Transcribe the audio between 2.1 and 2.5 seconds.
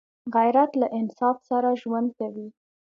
کوي